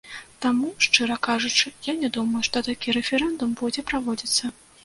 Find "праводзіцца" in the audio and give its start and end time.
3.93-4.53